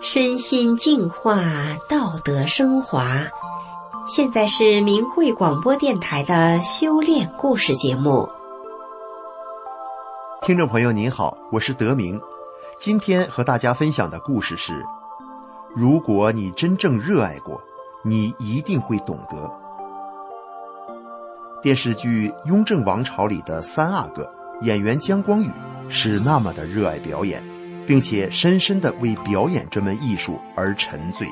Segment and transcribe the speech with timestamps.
[0.00, 1.42] 身心净化，
[1.88, 3.22] 道德升华。
[4.06, 8.28] 现在是明慧广播电台的修炼故事节目。
[10.42, 12.20] 听众朋友您好，我是德明。
[12.78, 14.84] 今天和大家分享的故事是：
[15.74, 17.60] 如果你真正热爱过，
[18.02, 19.50] 你一定会懂得。
[21.62, 24.30] 电视剧《雍正王朝》里的三阿哥
[24.60, 25.50] 演员姜光宇
[25.88, 27.42] 是那么的热爱表演，
[27.86, 31.28] 并且深深的为表演这门艺术而沉醉。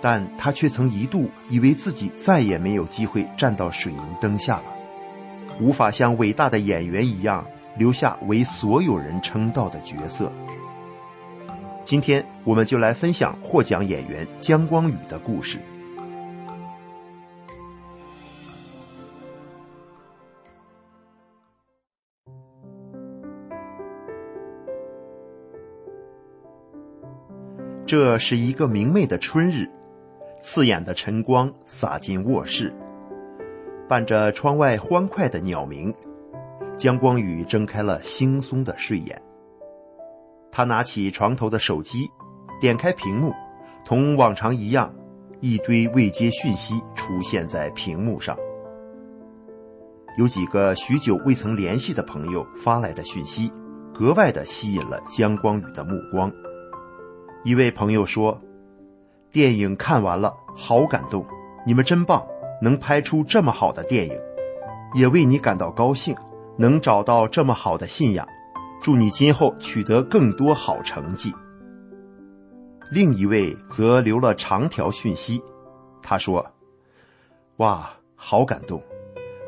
[0.00, 4.64] 但他却曾一度以为自己再也没有机会站到水银灯下了，
[5.60, 7.44] 无法像伟大的演员一样
[7.76, 10.30] 留下为所有人称道的角色。
[11.82, 15.58] 今天，我们就来分享获奖演员姜光宇的故事。
[27.86, 29.70] 这是一个明媚的春日，
[30.42, 32.74] 刺眼的晨光洒进卧室，
[33.88, 35.94] 伴着窗外欢快的鸟鸣，
[36.76, 39.22] 江光宇睁开了惺忪的睡眼。
[40.50, 42.10] 他拿起床头的手机，
[42.60, 43.32] 点开屏幕，
[43.84, 44.92] 同往常一样，
[45.40, 48.36] 一堆未接讯息出现在屏幕上。
[50.18, 53.48] 有几个许久未曾联系的朋友发来的讯息，
[53.94, 56.32] 格外的吸引了江光宇的目光。
[57.46, 58.40] 一位朋友说
[59.30, 61.24] ：“电影看完了，好感动，
[61.64, 62.26] 你们真棒，
[62.60, 64.20] 能拍出这么好的电影，
[64.94, 66.12] 也为你感到高兴，
[66.58, 68.26] 能找到这么好的信仰，
[68.82, 71.32] 祝你今后取得更多好成绩。”
[72.90, 75.40] 另一位则留了长条讯息，
[76.02, 76.44] 他说
[77.58, 78.82] ：“哇，好感动，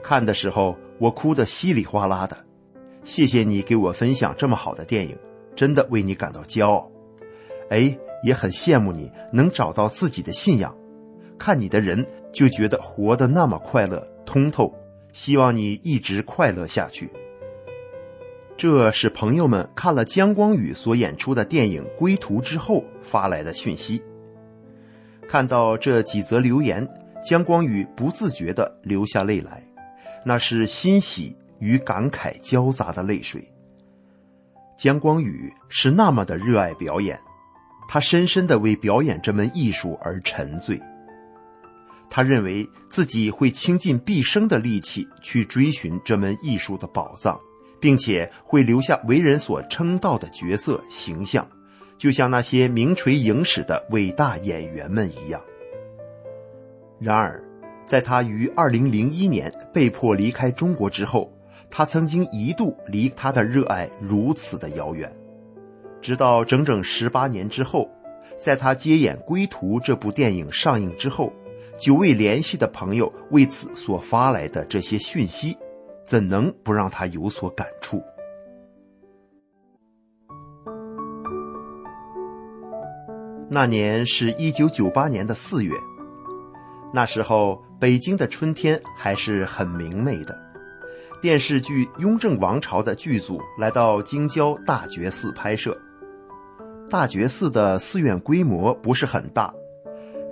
[0.04, 2.36] 看的时候我哭得稀里哗啦的，
[3.02, 5.18] 谢谢你给我分享这么好的电影，
[5.56, 6.88] 真的为你感到骄傲。”
[7.70, 10.74] 哎，也很羡慕你能找到自己的信仰，
[11.38, 14.74] 看你的人就觉得活得那么快乐通透，
[15.12, 17.10] 希望你一直快乐下去。
[18.56, 24.02] 这是朋友们看了姜光宇所演出的电影《归途》之后发来的讯息。
[25.28, 26.88] 看到这几则留言，
[27.24, 29.62] 姜光宇不自觉地流下泪来，
[30.24, 33.48] 那是欣喜与感慨交杂的泪水。
[34.76, 37.16] 姜光宇是那么的热爱表演。
[37.88, 40.80] 他深深的为表演这门艺术而沉醉。
[42.10, 47.38] 他认为自己会倾尽毕生的力气去追寻这门艺术的宝藏，
[47.80, 51.46] 并且会留下为人所称道的角色形象，
[51.96, 55.40] 就像那些名垂影史的伟大演员们一样。
[56.98, 57.42] 然而，
[57.86, 61.32] 在他于二零零一年被迫离开中国之后，
[61.70, 65.14] 他曾经一度离他的热爱如此的遥远。
[66.00, 67.90] 直到整整十八年之后，
[68.36, 71.32] 在他接演《归途》这部电影上映之后，
[71.78, 75.56] 久未联系的朋友为此所发来的这些讯息，
[76.04, 78.02] 怎能不让他有所感触？
[83.50, 85.72] 那年是一九九八年的四月，
[86.92, 90.38] 那时候北京的春天还是很明媚的。
[91.20, 95.76] 电视剧《雍正王朝》的剧组来到京郊大觉寺拍摄。
[96.90, 99.52] 大觉寺的寺院规模不是很大，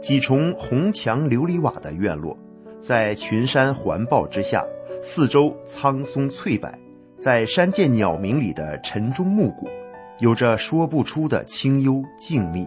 [0.00, 2.36] 几重红墙琉璃瓦的院落，
[2.80, 4.64] 在群山环抱之下，
[5.02, 6.70] 四周苍松翠柏，
[7.18, 9.68] 在山涧鸟鸣里的晨钟暮鼓，
[10.18, 12.66] 有着说不出的清幽静谧。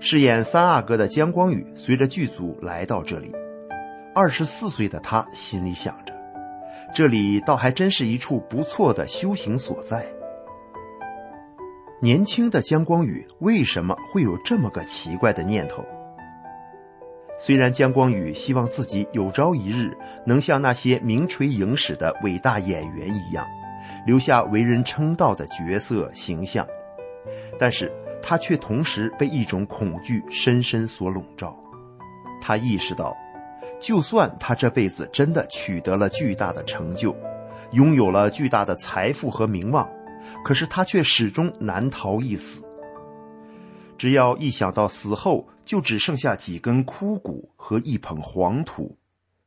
[0.00, 3.32] 饰演三阿哥的姜光宇随着剧组来到这里，
[4.12, 6.12] 二十四岁的他心里想着，
[6.92, 10.04] 这里倒还真是一处不错的修行所在。
[12.02, 15.84] 年轻的姜光宇为什么会有这么个奇怪的念头？
[17.38, 19.96] 虽然姜光宇希望自己有朝一日
[20.26, 23.46] 能像那些名垂影史的伟大演员一样，
[24.04, 26.66] 留下为人称道的角色形象，
[27.56, 27.88] 但是
[28.20, 31.56] 他却同时被一种恐惧深深所笼罩。
[32.40, 33.16] 他意识到，
[33.78, 37.16] 就算他这辈子真的取得了巨大的成就，
[37.70, 39.88] 拥有了巨大的财富和名望。
[40.44, 42.62] 可是他却始终难逃一死。
[43.98, 48.96] 只要一想到死后就只剩下几根枯骨和一捧黄土，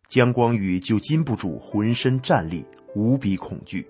[0.07, 3.85] 姜光宇就禁不住浑身战栗，无比恐惧。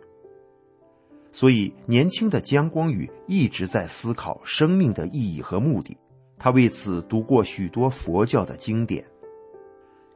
[1.32, 5.96] 所以，年轻的姜光宇一直在思考生命的意义和目的。
[6.38, 9.06] 他为此读过许多佛教的经典。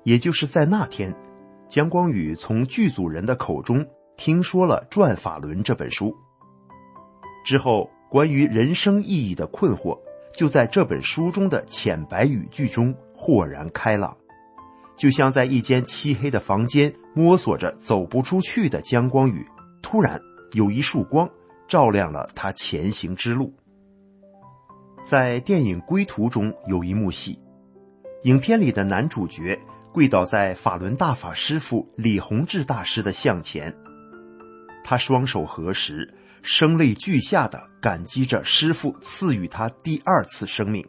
[0.03, 1.13] 也就是在那天，
[1.67, 3.85] 姜光宇从剧组人的口中
[4.15, 6.15] 听说了《转法轮》这本书。
[7.49, 9.99] 之后，关于人生意义的困惑
[10.35, 14.15] 就在这本书中的浅白语句中豁然开朗，
[14.95, 19.43] 就像在一间漆黑的房间摸索着走不出去的姜光宇，
[19.81, 21.27] 突然有一束光
[21.67, 23.51] 照亮了他前行之路。
[25.03, 27.39] 在电影《归途》中有一幕戏，
[28.25, 29.59] 影片里的男主角
[29.91, 33.75] 跪倒在法轮大法师父李洪志大师的像前，
[34.83, 36.13] 他双手合十。
[36.41, 40.85] 声泪俱下的感激着师傅赐予他第二次生命。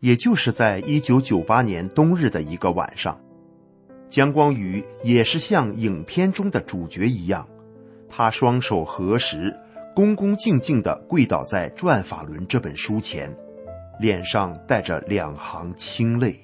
[0.00, 3.18] 也就是在一九九八年冬日的一个晚上，
[4.08, 7.48] 姜光宇也是像影片中的主角一样，
[8.08, 9.54] 他双手合十，
[9.94, 13.34] 恭恭敬敬地跪倒在《转法轮》这本书前，
[13.98, 16.38] 脸上带着两行清泪。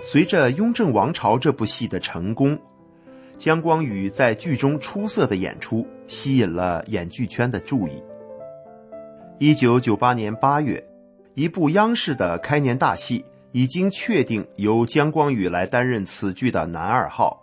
[0.00, 2.58] 随着《雍正王朝》这部戏的成功。
[3.38, 8.02] 姜光宇在剧中出色的演出吸引了演剧圈的注意。
[9.38, 10.82] 一九九八年八月，
[11.34, 17.38] 一部央视的开年大戏已经确定由姜光宇来担任此剧的男二号。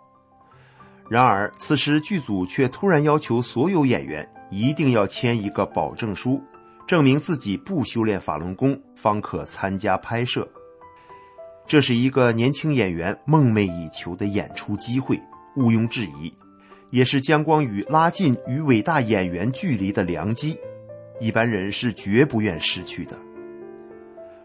[1.10, 6.40] 然而，此时剧组却突然要求所有演员一定要签一个保证书，
[6.86, 10.48] 证明自己不修炼法轮功方可参加拍摄。
[11.66, 15.20] 这是一个年轻演员梦寐以求的演出机会。
[15.56, 16.32] 毋庸置疑，
[16.90, 20.58] 也是姜光宇拉近与伟大演员距离的良机，
[21.18, 23.16] 一般人是绝不愿失去的。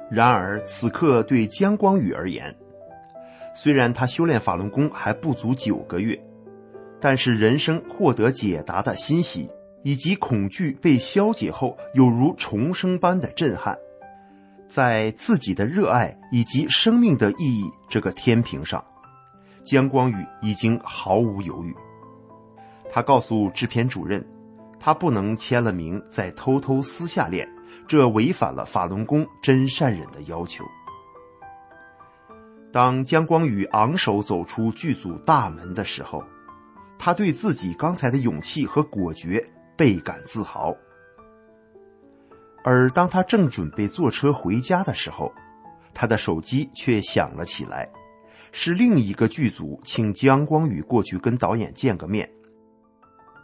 [0.09, 2.55] 然而此刻对姜光宇而言，
[3.55, 6.19] 虽然他修炼法轮功还不足九个月，
[6.99, 9.49] 但是人生获得解答的欣喜，
[9.83, 13.77] 以及恐惧被消解后有如重生般的震撼，
[14.67, 18.83] 在自己的热爱以及生命的意义这个天平上。
[19.65, 21.75] 姜光宇已经毫无犹豫，
[22.87, 24.23] 他告诉制片主任，
[24.79, 27.49] 他不能签了名再偷偷私下练，
[27.87, 30.63] 这违反了法轮功真善忍的要求。
[32.71, 36.23] 当姜光宇昂首走出剧组大门的时候，
[36.99, 39.43] 他对自己刚才的勇气和果决
[39.75, 40.75] 倍感自豪。
[42.63, 45.33] 而当他正准备坐车回家的时候，
[45.91, 47.89] 他的手机却响了起来。
[48.57, 52.27] 是另一个剧组请姜光宇过去跟导演见个面。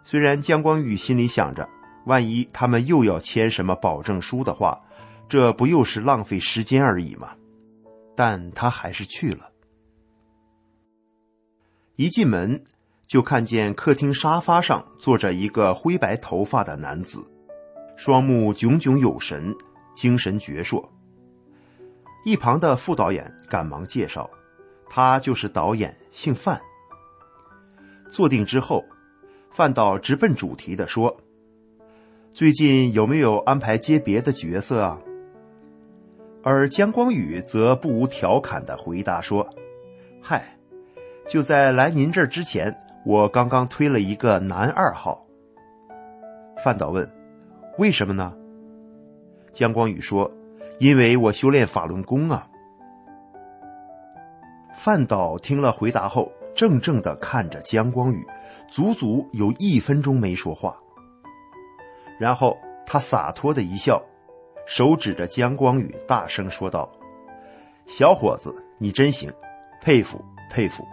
[0.05, 1.67] 虽然姜光宇心里想着，
[2.05, 4.81] 万一他们又要签什么保证书的话，
[5.27, 7.35] 这不又是浪费时间而已吗？
[8.15, 9.51] 但他还是去了。
[11.97, 12.63] 一进门，
[13.05, 17.21] 就看见客厅沙发上坐着一个灰白头发的男子，
[17.97, 19.53] 双目炯炯有神，
[19.93, 20.81] 精神矍铄。
[22.23, 24.29] 一旁的副导演赶忙介绍。
[24.93, 26.59] 他就是导演，姓范。
[28.11, 28.83] 坐定之后，
[29.49, 31.15] 范导直奔主题的说
[32.29, 34.99] ：“最近有没有安排接别的角色啊？”
[36.43, 39.47] 而姜光宇则不无调侃的回答说
[40.21, 40.57] ：“嗨，
[41.25, 45.25] 就在来您这儿之前，我刚刚推了一个男二号。”
[46.61, 47.09] 范导问
[47.79, 48.33] ：“为什么呢？”
[49.53, 50.29] 姜光宇说
[50.79, 52.45] ：“因为我修炼法轮功啊。”
[54.73, 58.25] 范导听了回答后，怔怔的看着姜光宇，
[58.69, 60.75] 足足有一分钟没说话。
[62.19, 64.01] 然后他洒脱的一笑，
[64.65, 66.91] 手指着姜光宇，大声说道
[67.87, 69.31] ：“小伙子，你真行，
[69.81, 70.85] 佩服佩服！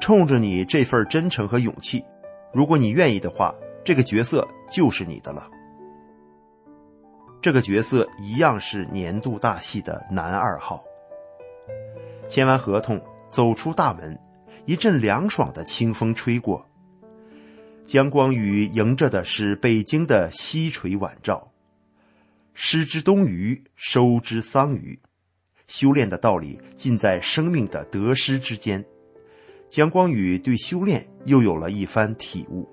[0.00, 2.04] 冲着你这份真诚和勇气，
[2.52, 5.48] 如果你愿意的话，这个角色就是你的了。
[7.40, 10.82] 这个角色一样是年度大戏的男二号。”
[12.28, 14.18] 签完合同，走出大门，
[14.66, 16.64] 一阵凉爽的清风吹过。
[17.86, 21.50] 姜光宇迎着的是北京的西垂晚照。
[22.52, 24.98] 失之东隅，收之桑榆。
[25.68, 28.84] 修炼的道理尽在生命的得失之间。
[29.68, 32.68] 姜光宇对修炼又有了一番体悟。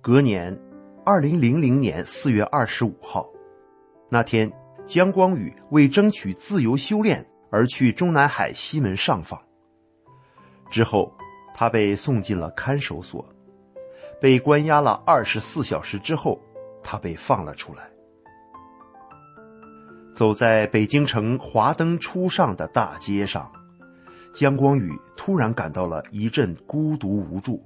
[0.00, 0.58] 隔年，
[1.04, 3.26] 二零零零年四月二十五号，
[4.10, 4.50] 那天。
[4.86, 9.40] 姜光宇为争取自由修炼而去中南海西门上访，
[10.70, 11.10] 之后
[11.54, 13.24] 他被送进了看守所，
[14.20, 16.38] 被关押了二十四小时之后，
[16.82, 17.90] 他被放了出来。
[20.14, 23.50] 走在北京城华灯初上的大街上，
[24.32, 27.62] 姜光宇突然感到了一阵孤独无助。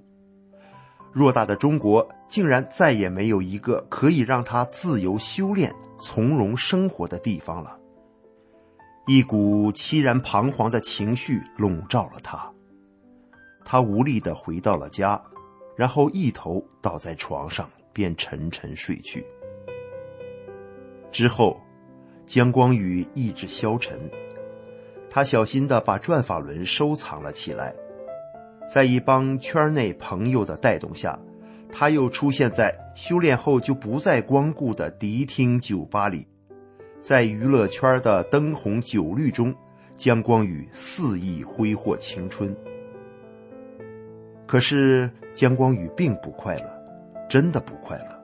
[1.14, 5.74] 偌大的中国，竟然再也没有一个可以让他自由修炼。
[5.98, 7.78] 从容生活的地方了。
[9.06, 12.52] 一股凄然彷徨的情绪笼罩了他，
[13.64, 15.20] 他无力的回到了家，
[15.76, 19.24] 然后一头倒在床上便沉沉睡去。
[21.10, 21.58] 之后，
[22.26, 23.98] 姜光宇意志消沉，
[25.08, 27.74] 他小心的把转法轮收藏了起来，
[28.68, 31.18] 在一帮圈内朋友的带动下，
[31.70, 36.26] 他又出现在修炼后就不再光顾的迪厅酒吧里，
[37.00, 39.54] 在娱乐圈的灯红酒绿中，
[39.96, 42.56] 姜光宇肆意挥霍青春。
[44.46, 46.82] 可是姜光宇并不快乐，
[47.28, 48.18] 真的不快乐。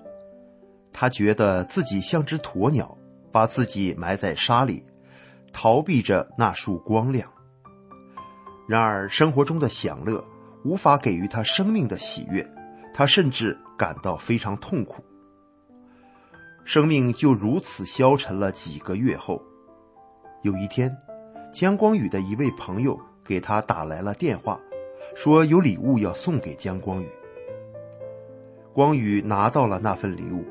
[0.91, 2.97] 他觉得自己像只鸵鸟，
[3.31, 4.83] 把自己埋在沙里，
[5.53, 7.31] 逃避着那束光亮。
[8.67, 10.25] 然而，生活中的享乐
[10.65, 12.49] 无法给予他生命的喜悦，
[12.95, 15.05] 他甚至感到非常痛苦。
[16.65, 19.43] 生命就如此消沉了几个月后，
[20.43, 20.97] 有一天，
[21.53, 24.59] 姜光宇的一位朋友给他打来了电话，
[25.15, 27.09] 说有礼物要送给姜光宇。
[28.73, 30.43] 光宇拿到了那份礼物。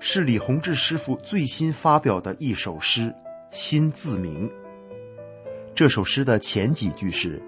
[0.00, 3.08] 是李洪志师傅最新发表的一首诗
[3.50, 4.48] 《心自明》。
[5.74, 7.42] 这首诗的前几句是：“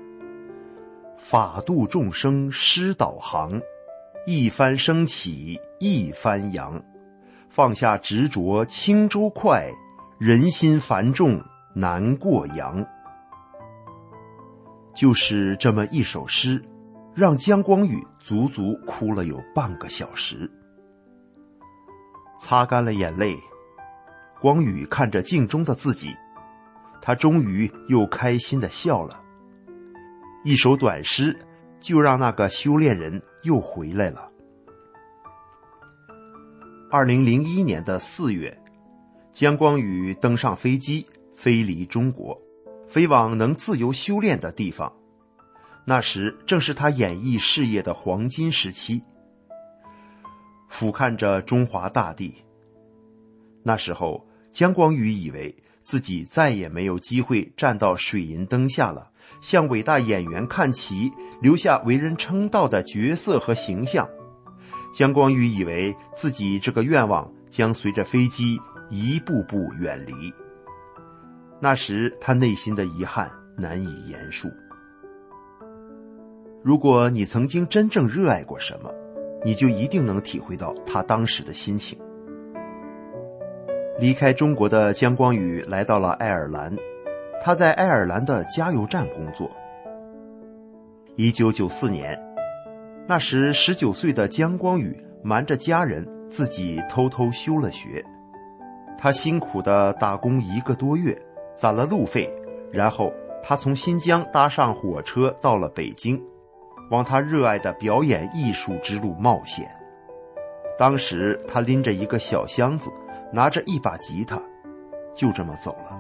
[1.16, 3.61] 法度众生师导航，
[4.27, 6.83] 一帆升起一帆扬，
[7.49, 9.71] 放下执着轻舟快，
[10.19, 11.43] 人心繁重
[11.75, 12.85] 难过洋。”
[14.95, 16.62] 就是这么一首诗，
[17.15, 20.50] 让姜光宇足足哭了有半个小时。
[22.39, 23.39] 擦干了眼泪，
[24.41, 26.15] 光宇看着镜中的自己，
[27.00, 29.23] 他终于又开心的笑了。
[30.45, 31.39] 一首短诗，
[31.81, 34.30] 就让那个修炼人又回来了。
[36.90, 38.56] 二零零一年的四月，
[39.30, 41.06] 姜光宇登上飞机，
[41.37, 42.37] 飞离中国，
[42.88, 44.92] 飞往能自由修炼的地方。
[45.85, 49.02] 那时正是他演艺事业的黄金时期。
[50.68, 52.35] 俯瞰着中华大地。
[53.62, 55.54] 那时候，姜光宇以为
[55.90, 61.11] 自己再也没有机会站到水银灯下了，向伟大演员看齐，
[61.42, 64.09] 留下为人称道的角色和形象。
[64.94, 68.56] 姜光宇以为自己这个愿望将随着飞机
[68.88, 70.32] 一步步远离。
[71.61, 74.49] 那时，他内心的遗憾难以言述。
[76.62, 78.94] 如果你曾经真正热爱过什么，
[79.44, 81.99] 你就一定能体会到他当时的心情。
[84.00, 86.75] 离开中国的姜光宇来到了爱尔兰，
[87.38, 89.50] 他在爱尔兰的加油站工作。
[91.16, 92.19] 一九九四年，
[93.07, 98.02] 那时十九岁的姜光宇瞒着家人，自己偷偷休了学。
[98.97, 101.14] 他辛苦的打工一个多月，
[101.54, 102.33] 攒了路费，
[102.73, 106.19] 然后他从新疆搭上火车到了北京。
[106.90, 109.71] 往他热爱的表演艺术之路冒险。
[110.78, 112.90] 当时他拎着一个小箱子，
[113.32, 114.40] 拿着一把吉他，
[115.14, 115.99] 就这么走了。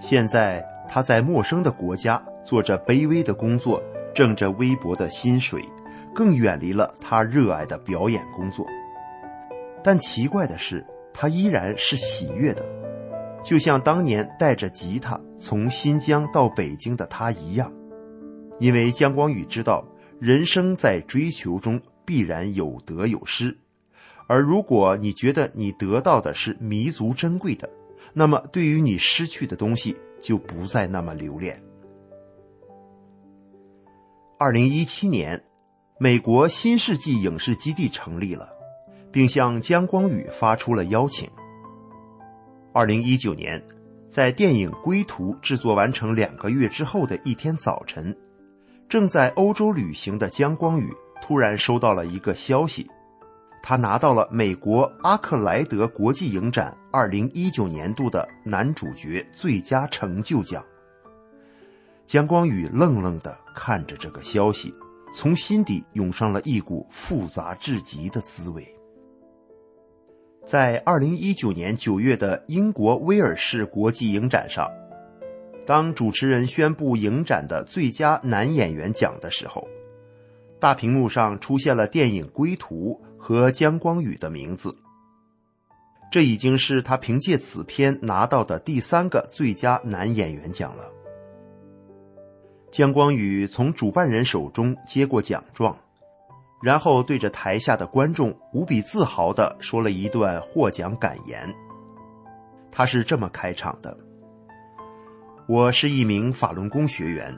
[0.00, 3.82] 现在他在陌生的国家做着卑微的工作，
[4.14, 5.62] 挣着微薄的薪水，
[6.14, 8.66] 更远离了他热爱的表演工作。
[9.82, 12.64] 但奇怪的是，他依然是喜悦的，
[13.44, 17.72] 就像当年带着吉他从新疆到北京的他一样。
[18.58, 19.84] 因为姜光宇知道，
[20.18, 23.56] 人生在追求中必然有得有失，
[24.30, 27.68] 而如果你觉得你得到的是弥足珍贵的，
[28.12, 31.60] 那么对于你失去的东西就不再那么留恋。
[34.38, 35.42] 二零一七年，
[35.98, 38.48] 美国新世纪影视基地成立了，
[39.10, 41.28] 并向姜光宇发出了邀请。
[42.72, 43.60] 二零一九年，
[44.08, 48.16] 在电影《归途》制作完成两个月之后的一天早晨。
[48.88, 50.88] 正在欧洲旅行的姜光宇
[51.20, 52.88] 突然收到了一个消息，
[53.62, 60.64] 他拿到了美国阿克莱德国际影展二零一九年度的男主角最佳成就奖。
[62.06, 64.74] 姜光宇愣愣的看着这个消息，
[65.14, 68.66] 从心底涌上了一股复杂至极的滋味。
[70.44, 74.66] 在二零一九年九月的英国威尔士国际影展上。
[75.66, 79.68] 当主持人宣布影展的最佳男演员奖的时候，
[80.58, 84.74] 大屏幕上出现了电影《归途》和姜光宇的名字。
[86.10, 90.90] 这已经是他凭借此片拿到的第三个最佳男演员奖了。
[92.72, 95.76] 姜光宇从主办人手中接过奖状，
[96.62, 101.48] 然后对着台下的观众无比自豪地说了一段获奖感言。
[102.72, 103.96] 他是这么开场的。
[105.48, 107.36] 我是一名法轮功学员，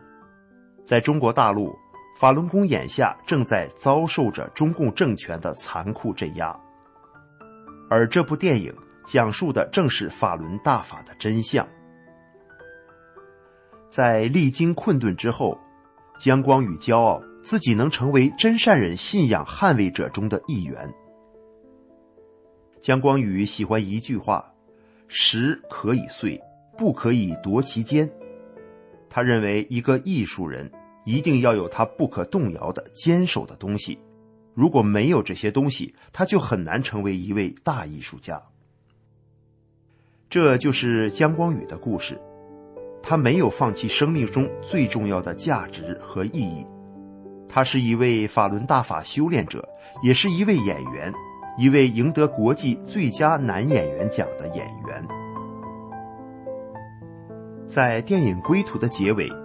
[0.84, 1.74] 在中国大陆，
[2.14, 6.56] 法轮功眼下正在遭受着中共政权的残酷镇压，
[7.90, 8.72] 而这部电影
[9.04, 11.66] 讲述的正是法轮大法的真相。
[13.90, 15.58] 在历经困顿之后，
[16.16, 20.94] 姜光宇骄傲自己能成为真善人信仰捍卫者中的一员。
[22.80, 24.52] 姜光宇喜欢一句话
[25.08, 26.40] ：“石可以碎，
[26.78, 28.08] 不可以夺其坚。”
[29.10, 30.70] 他认为一个艺术人。
[31.04, 33.98] 一定要有他不可动摇的坚守的东西，
[34.54, 38.40] 如果没有这些东西，他就很难成为一位大艺术家。
[40.30, 42.20] 这就是姜光宇的故事，
[43.02, 46.66] 他没有放弃生命中最重要的价值和意义。
[47.48, 49.68] 他是一位法轮大法修炼者，
[50.02, 51.12] 也是一位演员，
[51.58, 55.06] 一位赢得国际最佳男演员奖的演员。
[57.66, 59.41] 在电影《归途》的结尾。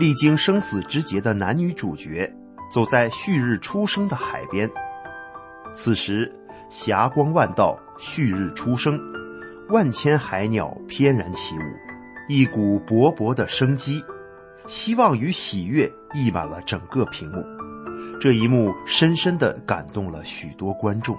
[0.00, 2.26] 历经生死之劫的男女主角，
[2.72, 4.66] 走在旭日初升的海边。
[5.74, 6.34] 此时，
[6.70, 8.98] 霞光万道，旭日初升，
[9.68, 11.60] 万千海鸟翩然起舞，
[12.30, 14.02] 一股勃勃的生机、
[14.66, 17.44] 希望与喜悦溢满了整个屏幕。
[18.18, 21.14] 这一幕深深的感动了许多观众。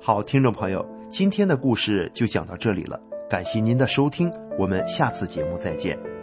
[0.00, 2.98] 好，听众朋友，今天的故事就讲到这里了，
[3.28, 6.15] 感谢您的收听，我们下次节目再见。